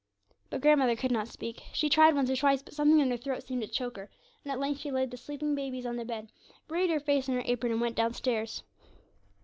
[0.49, 1.61] But grandmother could not speak.
[1.73, 4.09] She tried once or twice, but something in her throat seemed to choke her,
[4.43, 6.31] and at length she laid the sleeping babies on the bed,
[6.67, 8.63] buried her face in her apron, and went downstairs.